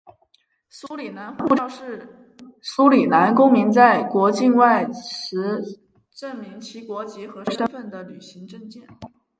[0.67, 2.07] 苏里南护照是
[2.59, 5.63] 苏里南公民在国境外时
[6.11, 8.81] 证明其国籍和身份的旅行证件。